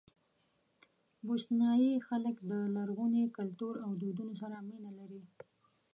[1.25, 5.21] بوسنیایي خلک د لرغوني کلتور او دودونو سره مینه لري.